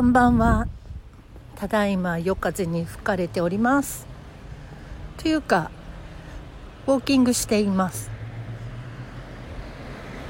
[0.00, 0.66] こんばんは。
[1.56, 4.06] ただいま夜風に吹かれております。
[5.18, 5.70] というか
[6.86, 8.10] ウォーキングしています。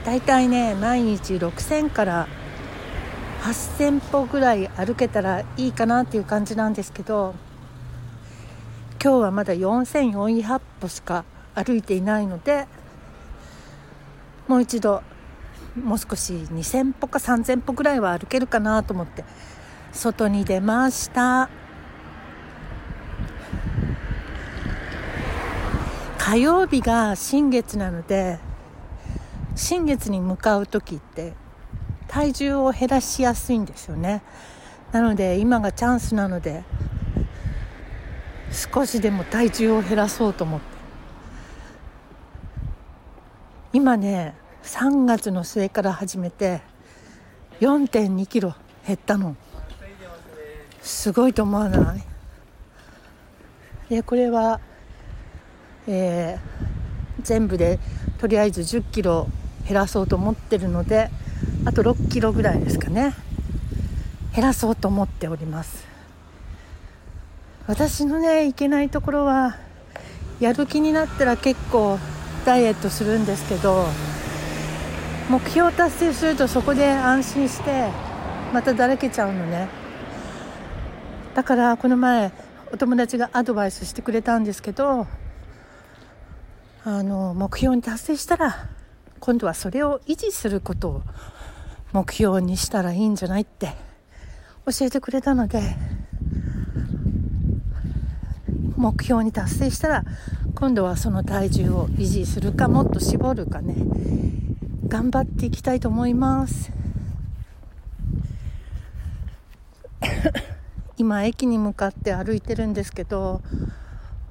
[0.04, 2.26] だいたいね毎日6000から
[3.42, 7.36] 8000歩ぐらい歩けたらいいかなっていう感じなんですけど
[9.00, 11.24] 今日はまだ4400歩しか
[11.54, 12.66] 歩いていないので
[14.48, 15.04] もう一度
[15.80, 19.24] もう少し2000歩か3000歩ぐらいは歩けるかなと思って
[19.92, 21.50] 外に出ました。
[26.18, 28.38] 火曜日が新月なので
[29.56, 31.34] 新月に向かう時って
[32.06, 34.22] 体重を減らしやすいんですよね。
[34.92, 36.62] なので今がチャンスなので
[38.52, 40.66] 少しでも体重を減らそうと思って。
[43.72, 46.60] 今ね3月の末から始めて
[47.60, 48.54] 4 2キロ
[48.86, 49.36] 減ったの。
[50.82, 52.02] すごいと思わない？
[53.88, 54.60] でこれは、
[55.86, 57.78] えー、全部で
[58.18, 59.26] とりあえず1 0キロ
[59.66, 61.10] 減らそうと思ってるので
[61.64, 63.14] あと6キロぐらいですかね。
[64.34, 65.84] 減らそうと思っております。
[67.66, 69.56] 私のねいけないところは
[70.40, 71.98] やる気になったら結構
[72.44, 73.84] ダイエットするんですけど
[75.28, 77.88] 目標達成するとそこで安心して
[78.52, 79.79] まただらけちゃうのね。
[81.34, 82.32] だからこの前
[82.72, 85.06] お友達がアドバイスしてくれたんですけど
[86.84, 88.68] あの目標に達成したら
[89.18, 91.02] 今度はそれを維持することを
[91.92, 93.72] 目標にしたらいいんじゃないって
[94.66, 95.62] 教えてくれたので
[98.76, 100.04] 目標に達成したら
[100.54, 103.74] 今度はその体重を維持するかもっと絞るかね。
[104.88, 106.72] 頑張っていきたいと思います。
[111.00, 113.40] 今駅に向かって歩いてるんですけど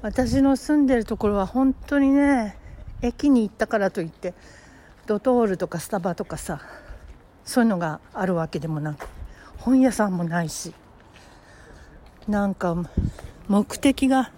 [0.04, 2.56] 私の住んでるところは本当にね
[3.02, 4.36] 駅に行ったからといって
[5.08, 6.62] ドトールとかスタバとかさ
[7.44, 9.08] そういうのがあるわけでもなく
[9.58, 10.76] 本屋さんもないし
[12.28, 12.76] なんか
[13.48, 14.32] 目的が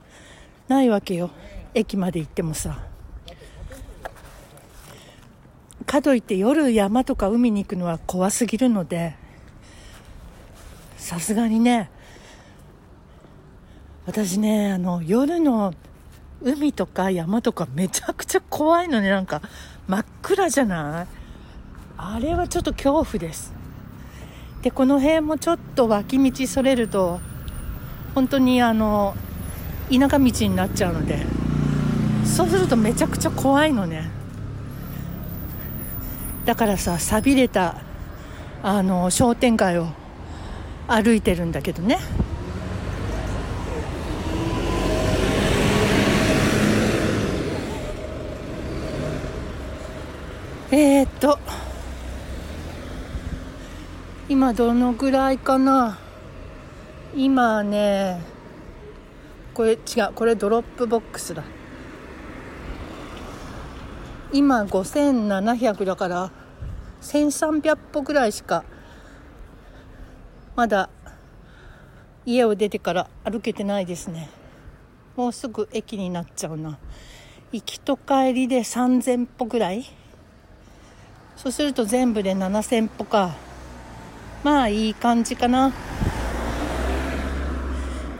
[0.70, 1.32] ないわけよ。
[1.74, 2.80] 駅まで行ってもさ。
[5.86, 9.16] かといって夜山とか海に行くのは怖すぎるので
[10.96, 11.90] さすがにね
[14.12, 15.74] 私ねあの夜の
[16.42, 19.42] 海とか山とかめちゃくちゃ怖いのねなんか
[19.88, 21.08] 真っ暗じゃない？
[21.96, 23.54] あれはちょっと恐怖です。
[24.64, 27.22] でこの辺もちょっと脇道それると
[28.14, 29.16] 本当にあの
[29.90, 31.26] 田舎道になっちゃうので
[32.26, 34.10] そうするとめちゃくちゃ怖いのね。
[36.44, 37.78] だからさ寂れた
[38.62, 39.88] あの商店街を
[40.90, 41.98] 歩いてるんだけどね。
[50.74, 51.38] えー、っと
[54.30, 56.00] 今どのぐらいかな？
[57.14, 58.22] 今ね
[59.54, 61.44] これ違うこれドロップボックスだ。
[64.32, 66.32] 今5700だから
[67.02, 68.64] 1300歩ぐらいしか
[70.56, 70.90] まだ
[72.26, 74.30] 家を出てから歩けてないですね。
[75.18, 76.80] もうすぐ駅になっちゃうな。
[77.52, 79.84] 行きと帰りで3000歩ぐらい？
[81.36, 83.36] そうすると全部で7000歩か。
[84.44, 85.72] まあいい感じかな。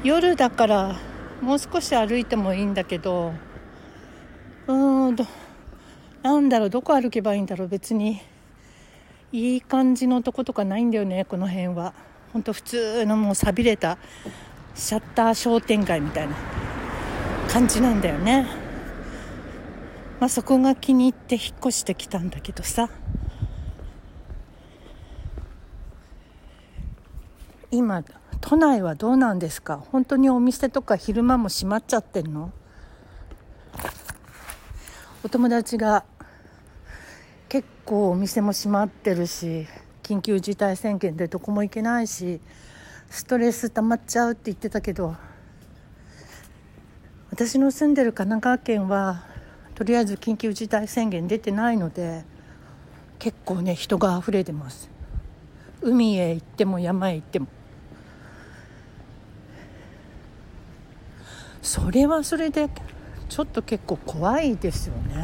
[0.04, 0.96] 夜だから
[1.42, 3.34] もう少し歩いてもいいんだけど。
[4.68, 5.28] うーん
[6.24, 8.22] なんだろうどこ歩けばいいんだろう別に。
[9.32, 11.94] いい感じのとことかないんだよねこの辺は。
[12.34, 13.98] ほんと普通のもう寂れた
[14.74, 16.36] シャッター商店街みたいな
[17.50, 18.61] 感じなんだよね。
[20.22, 22.90] まあそこが気に入って引っ越してきたんだけどさ。
[27.72, 28.04] 今
[28.40, 29.84] 都内はどうなんですか？
[29.92, 32.52] 本当にお店とか昼間も閉まっちゃってるの？
[35.24, 36.04] お友達が
[37.50, 39.66] 結構お店も閉まってるし
[40.04, 42.42] 緊急事態宣言でどこも行けないし
[43.10, 45.16] ストレス溜まっちゃうって言ってたけど
[47.32, 49.31] 私の住んでる神奈川県は
[49.82, 52.24] とりあえず緊急事態宣言出てないので
[53.18, 54.88] 結構ね人が溢れてます
[55.82, 57.48] 海へ行っても山へ行っても
[61.64, 62.70] それはそれで
[63.28, 65.16] ちょっと結構怖いですよね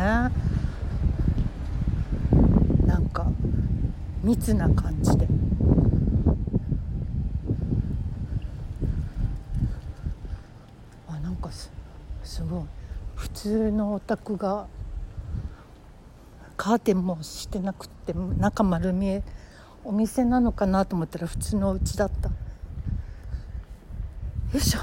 [2.87, 3.27] なんか
[4.23, 5.27] 密な感じで。
[11.07, 11.69] あなんかす
[12.43, 12.76] ごい。
[13.47, 14.67] 通のお宅が
[16.57, 19.23] カーテンもしてなくて中丸見え
[19.85, 22.27] お店なのかなと思ったら普通のお家だった。
[22.27, 22.35] よ
[24.53, 24.79] いしょ。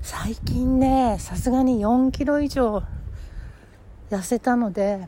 [0.00, 2.82] 最近ねさすがに4キロ以上
[4.08, 5.06] 痩せたので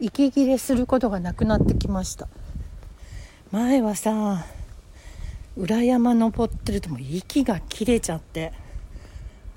[0.00, 2.28] 息切れすることがなくなってきました。
[3.50, 4.46] 前はさ
[5.56, 8.52] 裏山登ってるともう息が切れちゃって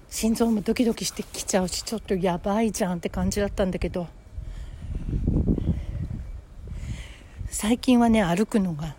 [0.09, 4.07] 心臓もドキドキしてきちゃうしちょっとやばいじゃんって感じだったんだけど
[7.49, 8.95] 最近はね歩くのが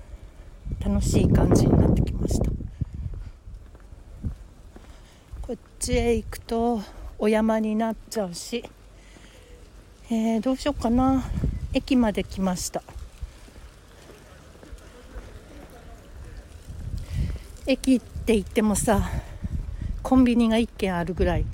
[0.84, 2.50] 楽しい感じになってきました。
[5.42, 6.80] こっちへ行くと
[7.18, 8.64] お山になっちゃうし
[10.10, 11.24] えー、どうしようかな。
[11.72, 12.82] 駅まで来ました。
[17.70, 19.08] 駅って言ってもさ
[20.02, 21.44] コンビニが1軒あるぐらい。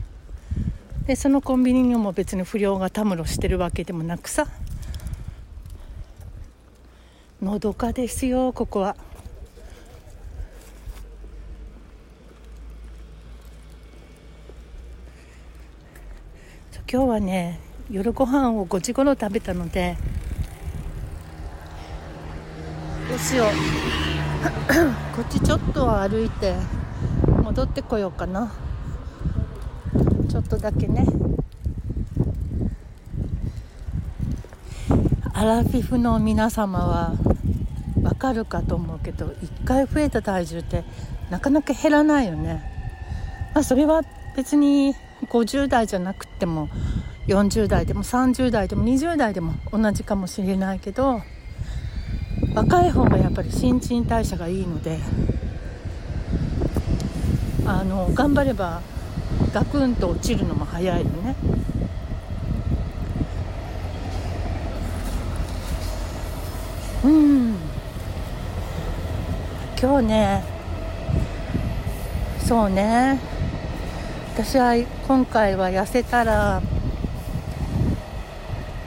[1.07, 4.47] でそのコンビニにも別に不良がたむろしてるわけでもなくさ。
[7.43, 8.97] のどかですよここは。
[16.91, 17.61] 今日はね
[17.91, 19.99] 夜ご飯を5時頃食べたので
[23.09, 23.96] どうしよう。
[25.17, 26.55] こっちちょっと歩いて
[27.43, 28.53] 戻ってこようかな。
[30.29, 31.07] ちょっとだけね。
[35.33, 37.13] アラフィフの皆様は
[38.03, 40.83] わかるかと思うけど1回増えた体重って
[41.29, 42.63] なかなか減らないよね、
[43.55, 44.01] まあ、それは
[44.35, 44.95] 別に
[45.29, 46.71] 50代じゃなくても
[47.27, 51.21] 40代でも30代でも20代でも同じかもしれないけど
[52.57, 54.99] 若い方がやっぱり新陳代謝がいいので
[57.67, 58.81] あの頑張れば
[59.53, 61.37] ガクンと落ちるのも早いよね。
[67.05, 67.57] うん。
[69.79, 70.45] 今日ね
[72.39, 73.21] そうね。
[74.33, 74.75] 私は
[75.07, 76.63] 今回は痩せたら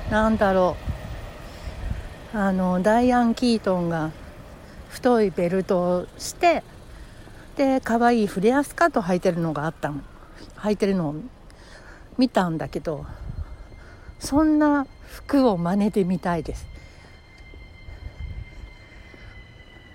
[0.09, 0.88] なんだろう。
[2.31, 4.11] あのダイアン・キートンが
[4.89, 6.63] 太いベルトをして
[7.57, 10.01] で可愛いフレアスカート履いてるのがあったの。
[10.57, 11.15] 履いてるのを
[12.17, 13.05] 見たんだけど
[14.19, 16.67] そんな服を真似てみたいです。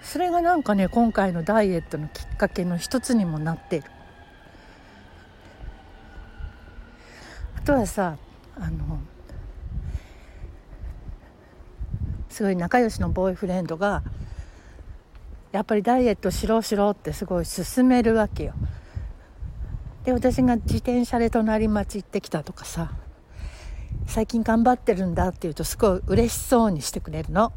[0.02, 3.84] それがなんかね今回のダイエットのきっかけの一つにもなってる。
[7.58, 8.16] あとはさ
[8.56, 8.98] あの
[12.34, 14.02] すごい仲良しのボーイフレンドが
[15.52, 18.54] やっぱりダイエットしろしろってすごい勧めるわけよ。
[20.02, 22.90] で私が自転車で隣町行ってきたとかさ
[24.08, 27.52] 最近頑張ってるんだって言うとすごい嬉しそうにしてくれるの。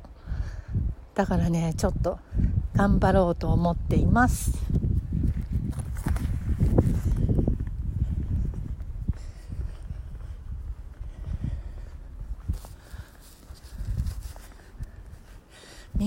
[1.15, 2.19] だからねちょっと
[2.75, 4.51] 頑張ろうと思っています。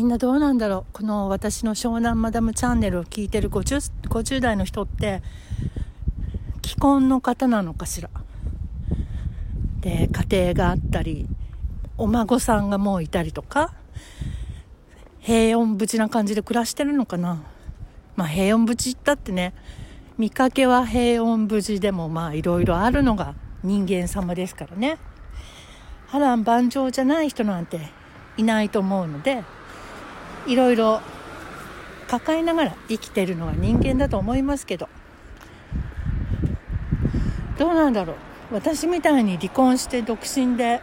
[0.01, 0.95] みんなどうなんだろう？
[0.95, 5.23] この私の湘南マダムチャンネルを聞いてる 50, 50代の人って
[6.65, 8.09] 既婚の方なのかしら？
[9.83, 11.27] で家庭があったり
[11.99, 13.75] お孫さんがもういたりとか
[15.19, 17.43] 平穏無事な感じで暮らしてるのかな？
[18.17, 19.53] まあ平穏無事ったってね
[20.17, 24.97] 見かけは平穏無事でもまあいろいろあるのが人間様ですからね。
[26.07, 27.91] 波乱万丈じゃない人なんて
[28.39, 29.45] いないと思うので
[30.47, 31.01] いろいろ
[32.09, 34.89] 抱えながら生きてるのが人間だと思いますけど。
[37.59, 38.17] どうなんだろう。
[38.55, 40.81] 私みたいに離婚して独身で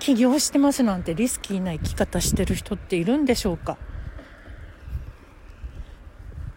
[0.00, 3.76] 起業してますなんてリスキーな生き方してる人っているんでしょうか。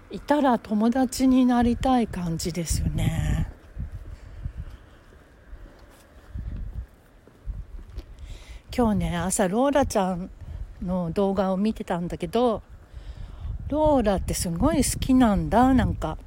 [0.10, 3.52] いたら友達になりたい感じですよね。
[8.76, 10.30] 今日ね朝ローラちゃん
[10.82, 12.62] の動画を見てたんだけど
[13.70, 15.74] ローラってすごい好きなんだ。
[15.74, 16.18] なんか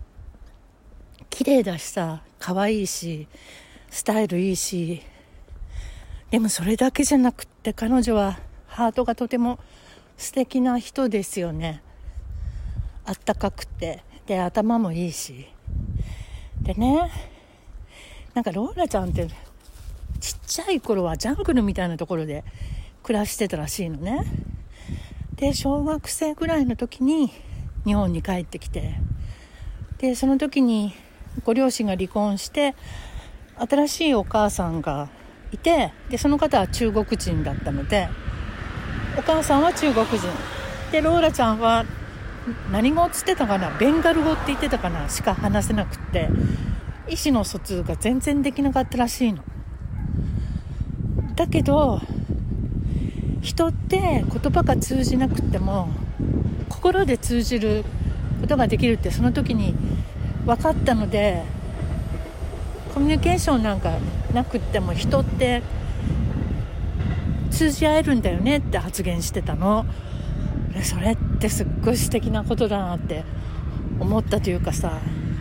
[1.30, 3.28] 綺麗だしさ可愛いし
[3.90, 5.02] スタイルいいし。
[6.30, 9.58] でもそれだけじゃなくって彼女はハートがとても
[10.18, 11.82] 素敵な人ですよね。
[13.04, 14.02] あったかくて。
[14.26, 15.46] で頭もいいし。
[16.60, 17.10] でね
[18.34, 19.26] なんかローラちゃんって
[20.20, 22.44] ちっちゃい頃はジャングルみたいなところで
[23.08, 24.22] 暮らしてたらしいのね。
[25.36, 27.32] で小学生ぐらいの時に
[27.86, 28.96] 日本に帰ってきて。
[29.96, 30.92] でその時に
[31.42, 32.74] ご両親が離婚して
[33.56, 35.08] 新しいお母さんが
[35.52, 38.10] いてでその方は中国人だったので
[39.16, 40.18] お母さんは中国人。
[40.92, 41.86] でローラちゃんは
[42.70, 43.70] 何語っつってたかな？
[43.78, 45.08] ベンガル語って言ってたかな？
[45.08, 46.28] しか話せなくって
[47.08, 49.42] 意思の疎通が全然できなかったらしいの。
[51.36, 52.02] だけど
[53.40, 55.88] 人って言葉が通じなくても
[56.68, 57.85] 心で通じる
[58.40, 59.75] ことができるってその時に
[60.45, 61.42] 分かったので
[62.95, 63.99] コミュニケーションなんか
[64.33, 65.62] なくても人って
[67.50, 69.87] 通じ合えるんだよねって発言してたの。
[70.83, 73.25] それってすっごい素敵なことだなって
[73.99, 75.00] 思ったというかさ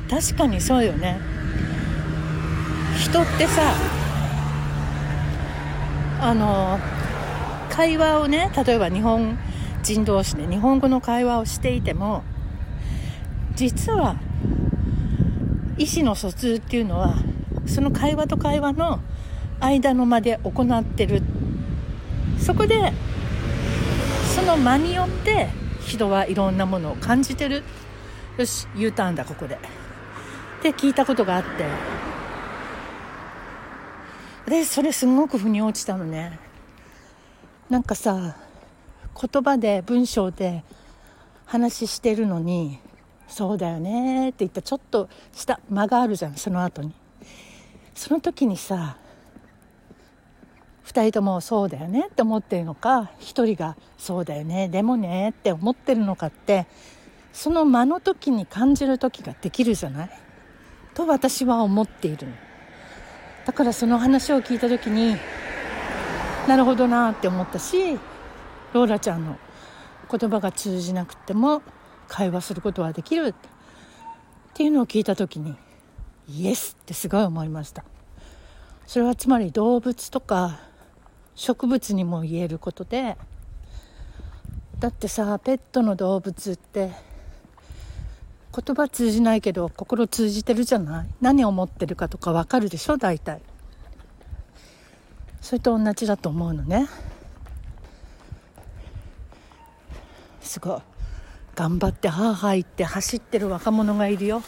[0.10, 1.20] 確かにそうよね。
[2.98, 3.62] 人ってさ
[6.20, 6.80] あの
[7.70, 9.38] 会話をね例えば日本
[9.84, 12.24] 人同士で日本語の会話をしていても
[13.56, 14.18] 実は
[15.78, 17.16] 意思の疎通っていうのは
[17.66, 19.00] その会話と会話の
[19.60, 21.22] 間の間で行ってる。
[22.40, 22.94] そこで
[24.36, 25.50] その間によって
[25.86, 27.64] 人はいろんなものを感じてる。
[28.38, 29.56] よし U ターンだここで。
[29.56, 29.60] っ
[30.62, 31.66] て聞いたことがあって。
[34.50, 36.40] でそれすごく腑に落ちたのね。
[37.70, 38.36] なんかさ
[39.20, 40.64] 言葉で文章で
[41.46, 42.80] 話してるのに
[43.28, 46.94] そうだよねって言ったちょっとした間があるじゃんその後に。
[47.94, 48.96] その時にさ
[50.86, 56.68] 2人ともそうだよねって思ってるのか1人がそうだよねでもねって思ってるのかって
[57.34, 60.10] その間の時に感じる時ができるじゃない？
[60.94, 62.28] と私は思っている
[63.46, 65.18] だからその話を聞いた時に
[66.48, 67.98] なるほどなって思ったし
[68.74, 69.38] ローラちゃんの
[70.10, 71.62] 言葉が通じなくても
[72.08, 73.34] 会話することはできるっ
[74.54, 75.56] ていうのを聞いた時に
[76.30, 77.84] イエスってすごい思いました。
[78.86, 80.60] それはつまり動物とか
[81.36, 83.18] 植物にも言えることで
[84.80, 86.92] だってさペットの動物って
[88.56, 91.08] 言葉通じないけど心通じてるじゃない？
[91.20, 92.98] 何を思ってるかとかわかるでしょ？
[92.98, 93.42] 大体。
[95.48, 96.90] それと同じだと思うのね。
[100.42, 100.82] すごい。
[101.56, 104.44] 頑張ってハーハー言って走ってる若者がいるよ。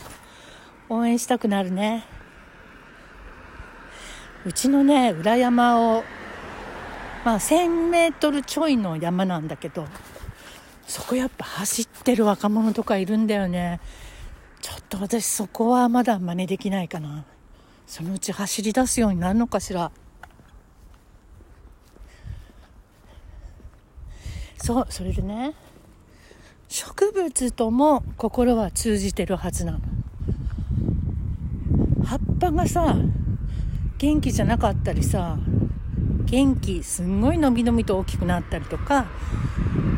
[0.89, 2.03] 応援したくなるね。
[4.45, 6.03] うちのね裏山を
[7.23, 9.87] まあ1000メートルちょいの山なんだけど
[10.85, 13.79] そこやっぱ走ってる若者とかいるんだよね。
[14.59, 17.23] ちょっと私そこはまだ真似できないかな。
[17.87, 19.93] そのうち走り出すようになるのかしら。
[24.61, 25.53] そうそれでね
[26.67, 29.79] 植物とも心は通じてるはずなの。
[32.05, 32.95] 葉っぱがさ
[33.97, 35.37] 元気じゃなかったりさ
[36.25, 39.07] 元気すんごいのびのびと大きくなったりとか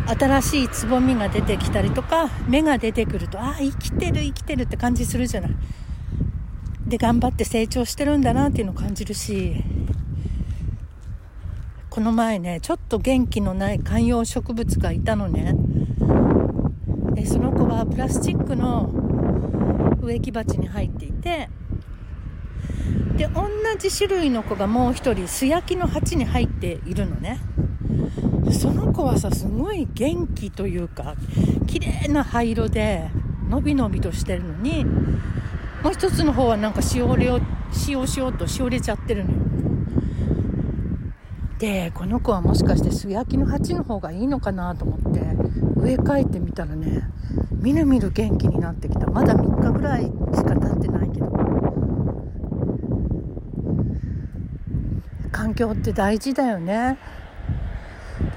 [0.07, 5.51] 新しいつぼみが出てきたりとか芽が出てくるとああ生きてる生きてるって感じするじゃない。
[6.85, 9.63] で頑張って成長してるんだなっていうのを感じるし
[11.91, 15.53] この前ねちょっと元気のない観葉植物がいたのね。
[17.13, 18.89] でその子はプラスチックの
[20.01, 21.49] 植木鉢に入っていて
[23.17, 27.41] で同じ種類の子がもう一人素焼きの鉢に入っているのね。
[28.53, 31.15] その子はさすごい元気というか
[31.67, 33.09] 綺麗な灰色で
[33.49, 37.41] のびのびとしてるのにもう一つの方はなんかしおれを
[37.73, 39.50] しおしおとしおれちゃってるのよ。
[41.61, 45.19] でこの子はもしかして素焼きの鉢の方がいいのかなと思って
[45.79, 47.03] 植え替えてみたらね
[47.51, 49.05] みるみる元気になってきた。
[49.05, 50.09] まだ3日ぐらいし
[50.43, 51.27] か経ってないけど。
[55.31, 56.97] 環境って大事だよね。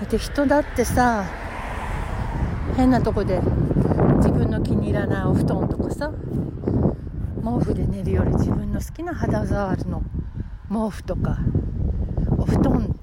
[0.00, 1.24] だって人だってさ
[2.76, 3.40] 変なとこで
[4.16, 6.12] 自分の気に入らないお布団とかさ
[7.42, 10.02] 毛布で寝るより自分の好きな肌触りの
[10.68, 11.38] 毛布とか
[12.36, 12.93] お布団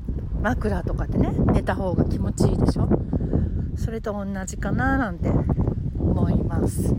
[0.41, 2.89] 枕とかでね寝た方が気持ちいいでしょ？
[3.77, 6.93] それと同じかななんて思います。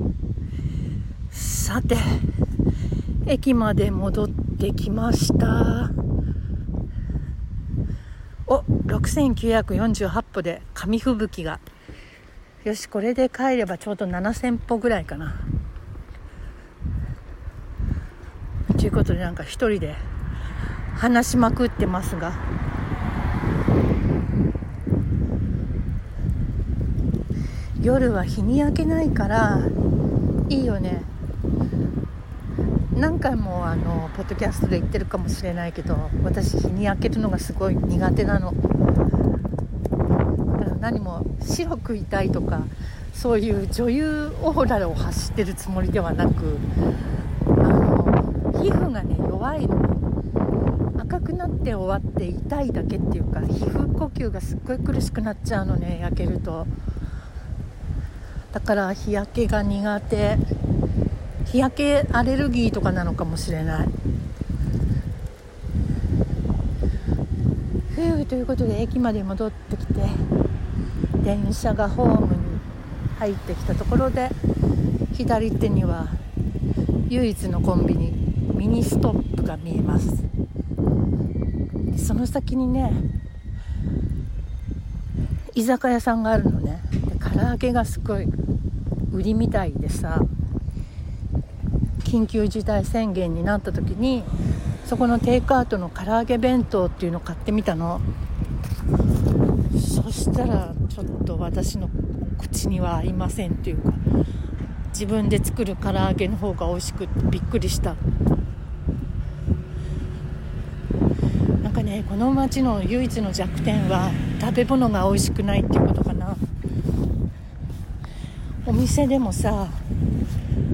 [1.30, 1.96] さて
[3.26, 5.90] 駅まで戻ってきました。
[8.46, 11.61] お6948歩で紙吹雪が。
[12.64, 15.34] よしこれで帰ればちょうど7000歩ぐらいかな。
[18.78, 19.94] ということでなんか一人で
[20.96, 22.32] 話しまくってますが。
[27.82, 29.58] 夜は日に焼けないから
[30.48, 31.02] いいよね。
[32.96, 38.54] 何回もあのポッドキャストで言ってるかもしれないけど私日に焼けるのがすごい苦手なの。
[40.80, 42.62] 何も白く痛いとか
[43.12, 46.58] そういう女優オーラを発してるつもりではなく
[47.46, 49.76] あの皮膚がね弱いの。
[51.00, 56.64] 赤くなって終わって痛いだけっていうか皮膚呼吸がすっごい苦しくなっちゃうのね焼けると。
[58.52, 60.37] だから日焼けが苦手。
[61.47, 63.88] 日焼けアレルギーとかなのかもしれない。
[67.94, 69.92] ふうということで駅まで戻ってきて
[71.25, 72.42] 電車がホームに
[73.18, 74.30] 入ってきたところで
[75.12, 76.09] 左手には
[77.09, 78.12] 唯一のコンビニ
[78.54, 80.09] ミニストップが見えます。
[81.99, 82.92] その先にね
[85.54, 86.80] 居酒屋さんがあるのね。
[87.30, 88.26] 唐揚げがすごい
[89.12, 90.20] 売りみたいでさ
[92.00, 94.24] 緊急事態宣言になった時に
[94.84, 98.00] そこのテイクアウトの唐揚げ弁当っていうのを買ってみたの。
[99.74, 101.88] そしたらちょっと私の
[102.38, 103.92] 口には合いませんっていうか
[104.88, 107.94] 自分で作る唐揚げの方が美味しくってびっくりした。
[111.62, 114.10] なんかねこの町の唯一の弱点は
[114.40, 116.36] 食べ物が美味しくないっていうことかな。
[118.82, 119.68] 店でもさ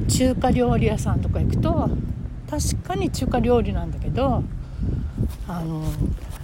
[0.09, 1.91] 中華料理屋さんとか行くと
[2.49, 4.43] 確かに中華料理なんだけど
[5.47, 5.85] あの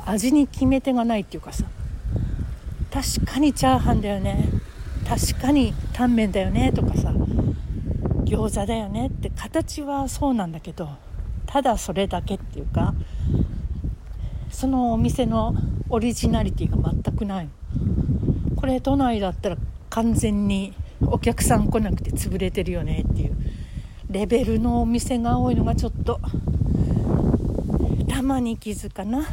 [0.04, 1.64] 味に決め手がないっていうかさ
[2.92, 4.50] 確かにチャーハンだよね
[5.08, 7.14] 確かにタンメンだよねとかさ
[8.24, 10.90] 餃子だよねって形はそうなんだけど
[11.46, 12.94] ただそれだけっていうか
[14.50, 15.54] そのお店の
[15.88, 17.48] オリジナリティが全くない
[18.56, 19.56] これ都内だったら
[19.88, 23.36] 完全にお客さん来なくて潰れてるよねっていう
[24.10, 26.20] レベルのお店が多いのがちょっと
[28.08, 29.26] たまに傷かな。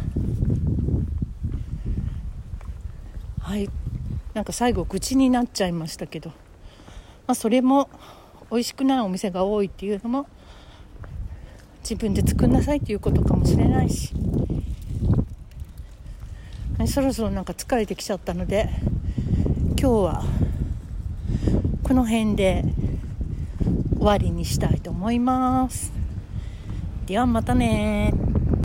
[3.39, 3.69] はい。
[4.34, 7.89] なんか最後愚痴になっちゃいましたけど、まあ、それも
[8.50, 10.28] 美味しくないお店が多いっていうのも
[11.82, 14.13] 自分で作んなさいっていうことかもしれないし、
[16.78, 18.69] はい、そろそろなんか疲れてきちゃったので
[19.80, 20.24] 今日は
[21.91, 22.63] この辺で
[23.97, 25.91] 終わりにしたいと思います。
[27.06, 28.13] ではまたね